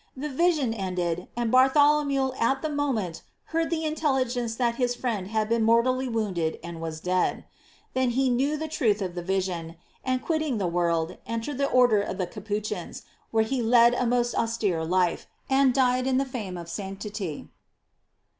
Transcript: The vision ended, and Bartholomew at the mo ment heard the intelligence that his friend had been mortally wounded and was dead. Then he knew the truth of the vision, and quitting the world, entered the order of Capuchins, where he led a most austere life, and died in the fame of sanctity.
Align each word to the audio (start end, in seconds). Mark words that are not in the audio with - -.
The 0.17 0.29
vision 0.29 0.73
ended, 0.73 1.27
and 1.37 1.51
Bartholomew 1.51 2.31
at 2.39 2.63
the 2.63 2.69
mo 2.69 2.91
ment 2.91 3.21
heard 3.53 3.69
the 3.69 3.85
intelligence 3.85 4.55
that 4.55 4.77
his 4.77 4.95
friend 4.95 5.27
had 5.27 5.47
been 5.47 5.61
mortally 5.61 6.09
wounded 6.09 6.57
and 6.63 6.81
was 6.81 6.99
dead. 6.99 7.45
Then 7.93 8.09
he 8.09 8.27
knew 8.31 8.57
the 8.57 8.67
truth 8.67 8.99
of 9.03 9.13
the 9.13 9.21
vision, 9.21 9.75
and 10.03 10.19
quitting 10.23 10.57
the 10.57 10.65
world, 10.65 11.17
entered 11.27 11.59
the 11.59 11.69
order 11.69 12.01
of 12.01 12.17
Capuchins, 12.31 13.03
where 13.29 13.43
he 13.43 13.61
led 13.61 13.93
a 13.93 14.07
most 14.07 14.33
austere 14.33 14.83
life, 14.83 15.27
and 15.51 15.71
died 15.71 16.07
in 16.07 16.17
the 16.17 16.25
fame 16.25 16.57
of 16.57 16.67
sanctity. 16.67 17.49